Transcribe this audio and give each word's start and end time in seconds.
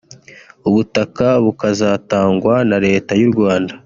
ubutaka 0.67 1.27
bukazatangwa 1.43 2.55
na 2.69 2.77
leta 2.85 3.11
y’u 3.19 3.31
Rwanda 3.33 3.73